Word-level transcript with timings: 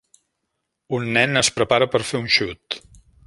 Un 0.99 1.05
nen 1.17 1.43
es 1.43 1.53
prepara 1.59 1.91
per 1.97 2.03
fer 2.13 2.25
un 2.25 2.29
xut 2.39 2.79